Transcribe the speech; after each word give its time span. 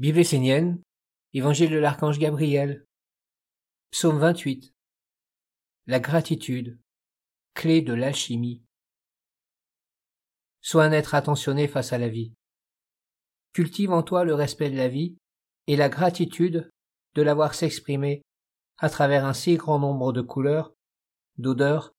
Bible 0.00 0.18
essénienne, 0.18 0.82
Évangile 1.34 1.70
de 1.70 1.78
l'archange 1.78 2.18
Gabriel, 2.18 2.84
Psaume 3.92 4.18
28. 4.18 4.74
La 5.86 6.00
gratitude, 6.00 6.80
clé 7.54 7.80
de 7.80 7.94
l'alchimie. 7.94 8.64
Sois 10.60 10.82
un 10.82 10.90
être 10.90 11.14
attentionné 11.14 11.68
face 11.68 11.92
à 11.92 11.98
la 11.98 12.08
vie. 12.08 12.34
Cultive 13.52 13.92
en 13.92 14.02
toi 14.02 14.24
le 14.24 14.34
respect 14.34 14.68
de 14.68 14.76
la 14.76 14.88
vie 14.88 15.16
et 15.68 15.76
la 15.76 15.88
gratitude 15.88 16.68
de 17.14 17.22
l'avoir 17.22 17.54
s'exprimer 17.54 18.22
à 18.78 18.90
travers 18.90 19.24
un 19.24 19.32
si 19.32 19.54
grand 19.54 19.78
nombre 19.78 20.12
de 20.12 20.22
couleurs, 20.22 20.74
d'odeurs, 21.38 21.94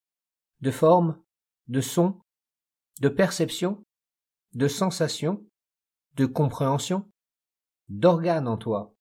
de 0.59 0.71
formes, 0.71 1.23
de 1.69 1.79
sons, 1.79 2.19
de 2.99 3.07
perceptions, 3.07 3.85
de 4.51 4.67
sensations, 4.67 5.47
de 6.15 6.25
compréhension, 6.25 7.09
d'organes 7.89 8.47
en 8.47 8.57
toi. 8.57 8.95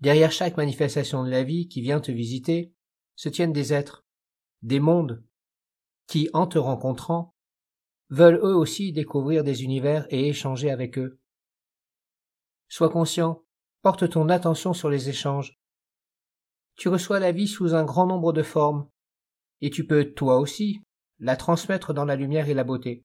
Derrière 0.00 0.32
chaque 0.32 0.56
manifestation 0.56 1.24
de 1.24 1.30
la 1.30 1.44
vie 1.44 1.68
qui 1.68 1.80
vient 1.80 2.00
te 2.00 2.10
visiter, 2.10 2.74
se 3.14 3.28
tiennent 3.28 3.52
des 3.52 3.72
êtres, 3.72 4.04
des 4.62 4.80
mondes, 4.80 5.24
qui, 6.06 6.28
en 6.32 6.46
te 6.46 6.58
rencontrant, 6.58 7.34
veulent 8.10 8.40
eux 8.42 8.56
aussi 8.56 8.92
découvrir 8.92 9.44
des 9.44 9.64
univers 9.64 10.06
et 10.10 10.28
échanger 10.28 10.70
avec 10.70 10.98
eux. 10.98 11.20
Sois 12.68 12.90
conscient, 12.90 13.44
porte 13.82 14.08
ton 14.10 14.28
attention 14.28 14.72
sur 14.72 14.90
les 14.90 15.08
échanges. 15.08 15.58
Tu 16.76 16.88
reçois 16.88 17.20
la 17.20 17.32
vie 17.32 17.48
sous 17.48 17.74
un 17.74 17.84
grand 17.84 18.06
nombre 18.06 18.32
de 18.32 18.42
formes, 18.42 18.88
et 19.60 19.70
tu 19.70 19.86
peux, 19.86 20.12
toi 20.12 20.38
aussi, 20.38 20.80
la 21.18 21.36
transmettre 21.36 21.94
dans 21.94 22.04
la 22.04 22.16
lumière 22.16 22.48
et 22.48 22.54
la 22.54 22.64
beauté. 22.64 23.04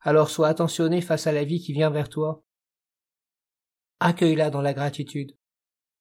Alors 0.00 0.30
sois 0.30 0.48
attentionné 0.48 1.00
face 1.00 1.26
à 1.26 1.32
la 1.32 1.44
vie 1.44 1.60
qui 1.60 1.72
vient 1.72 1.90
vers 1.90 2.08
toi. 2.08 2.44
Accueille-la 4.00 4.50
dans 4.50 4.62
la 4.62 4.74
gratitude 4.74 5.36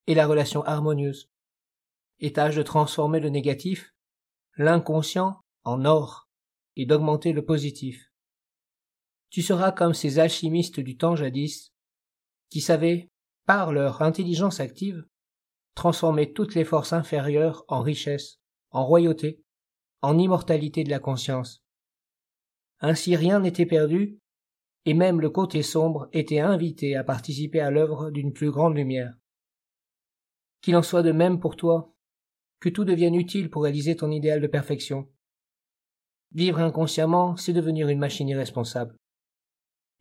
et 0.05 0.13
la 0.13 0.27
relation 0.27 0.63
harmonieuse. 0.63 1.29
Et 2.19 2.33
tâche 2.33 2.55
de 2.55 2.63
transformer 2.63 3.19
le 3.19 3.29
négatif, 3.29 3.93
l'inconscient, 4.55 5.43
en 5.63 5.85
or, 5.85 6.29
et 6.75 6.85
d'augmenter 6.85 7.33
le 7.33 7.43
positif. 7.43 8.11
Tu 9.29 9.41
seras 9.41 9.71
comme 9.71 9.93
ces 9.93 10.19
alchimistes 10.19 10.79
du 10.79 10.97
temps 10.97 11.15
jadis, 11.15 11.73
qui 12.49 12.61
savaient, 12.61 13.11
par 13.45 13.71
leur 13.71 14.01
intelligence 14.01 14.59
active, 14.59 15.05
transformer 15.75 16.33
toutes 16.33 16.55
les 16.55 16.65
forces 16.65 16.93
inférieures 16.93 17.65
en 17.67 17.81
richesse, 17.81 18.39
en 18.71 18.85
royauté, 18.85 19.43
en 20.01 20.17
immortalité 20.17 20.83
de 20.83 20.89
la 20.89 20.99
conscience. 20.99 21.63
Ainsi 22.79 23.15
rien 23.15 23.39
n'était 23.39 23.65
perdu, 23.65 24.19
et 24.85 24.93
même 24.93 25.19
le 25.19 25.29
côté 25.29 25.63
sombre 25.63 26.07
était 26.13 26.39
invité 26.39 26.95
à 26.95 27.03
participer 27.03 27.59
à 27.59 27.71
l'œuvre 27.71 28.11
d'une 28.11 28.33
plus 28.33 28.51
grande 28.51 28.75
lumière. 28.75 29.13
Qu'il 30.61 30.75
en 30.75 30.83
soit 30.83 31.03
de 31.03 31.11
même 31.11 31.39
pour 31.39 31.55
toi, 31.55 31.93
que 32.59 32.69
tout 32.69 32.85
devienne 32.85 33.15
utile 33.15 33.49
pour 33.49 33.63
réaliser 33.63 33.95
ton 33.95 34.11
idéal 34.11 34.41
de 34.41 34.47
perfection. 34.47 35.09
Vivre 36.33 36.59
inconsciemment, 36.59 37.35
c'est 37.35 37.53
devenir 37.53 37.89
une 37.89 37.99
machine 37.99 38.29
irresponsable. 38.29 38.97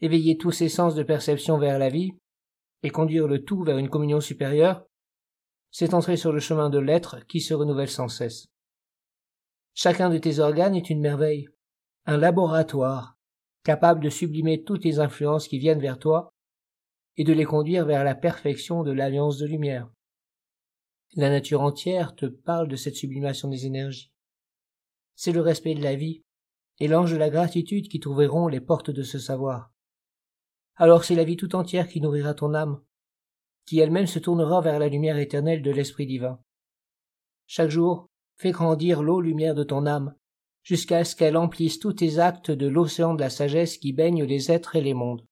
Éveiller 0.01 0.37
tous 0.37 0.53
ses 0.53 0.69
sens 0.69 0.95
de 0.95 1.03
perception 1.03 1.59
vers 1.59 1.79
la 1.79 1.89
vie, 1.89 2.13
et 2.83 2.91
conduire 2.91 3.27
le 3.27 3.45
tout 3.45 3.63
vers 3.63 3.79
une 3.79 3.89
communion 3.89 4.21
supérieure, 4.21 4.85
c'est 5.71 5.95
entrer 5.95 6.17
sur 6.17 6.33
le 6.33 6.41
chemin 6.41 6.71
de 6.71 6.79
l'être 6.79 7.27
qui 7.27 7.41
se 7.41 7.55
renouvelle 7.55 7.91
sans 7.91 8.09
cesse. 8.09 8.47
Chacun 9.75 10.11
de 10.11 10.19
tes 10.19 10.39
organes 10.39 10.75
est 10.75 10.91
une 10.91 11.01
merveille, 11.01 11.49
un 12.09 12.17
laboratoire 12.17 13.19
capable 13.65 14.01
de 14.01 14.11
sublimer 14.11 14.63
toutes 14.63 14.85
les 14.85 15.01
influences 15.01 15.49
qui 15.49 15.59
viennent 15.59 15.81
vers 15.81 15.99
toi 15.99 16.33
et 17.17 17.25
de 17.25 17.33
les 17.33 17.45
conduire 17.45 17.85
vers 17.85 18.05
la 18.05 18.15
perfection 18.15 18.85
de 18.85 18.93
l'alliance 18.93 19.39
de 19.39 19.47
lumière. 19.47 19.91
La 21.17 21.31
nature 21.31 21.63
entière 21.63 22.15
te 22.15 22.27
parle 22.27 22.69
de 22.69 22.77
cette 22.77 22.95
sublimation 22.95 23.49
des 23.49 23.67
énergies. 23.67 24.13
C'est 25.17 25.33
le 25.33 25.41
respect 25.41 25.75
de 25.75 25.83
la 25.83 25.97
vie 25.97 26.23
et 26.79 26.87
l'ange 26.87 27.11
de 27.11 27.17
la 27.17 27.31
gratitude 27.31 27.89
qui 27.89 27.99
t'ouvriront 27.99 28.47
les 28.47 28.61
portes 28.61 28.91
de 28.91 29.03
ce 29.03 29.19
savoir. 29.19 29.73
Alors 30.77 31.03
c'est 31.03 31.17
la 31.17 31.25
vie 31.25 31.37
tout 31.37 31.57
entière 31.57 31.89
qui 31.89 32.01
nourrira 32.01 32.35
ton 32.35 32.55
âme, 32.55 32.83
qui 33.65 33.81
elle-même 33.81 34.07
se 34.07 34.21
tournera 34.21 34.61
vers 34.61 34.79
la 34.79 34.89
lumière 34.89 35.19
éternelle 35.19 35.63
de 35.63 35.73
l'Esprit 35.73 36.07
divin. 36.07 36.39
Chaque 37.47 37.71
jour, 37.71 38.07
fais 38.37 38.53
grandir 38.53 39.03
l'eau 39.03 39.21
lumière 39.21 39.55
de 39.57 39.65
ton 39.65 39.87
âme, 39.87 40.15
jusqu'à 40.67 41.05
ce 41.05 41.15
qu'elle 41.15 41.37
emplisse 41.37 41.79
tous 41.79 41.93
tes 41.93 42.19
actes 42.19 42.51
de 42.51 42.67
l'océan 42.67 43.15
de 43.15 43.21
la 43.21 43.31
sagesse 43.31 43.79
qui 43.79 43.93
baigne 43.93 44.25
les 44.25 44.51
êtres 44.51 44.75
et 44.75 44.81
les 44.81 44.95
mondes. 44.95 45.25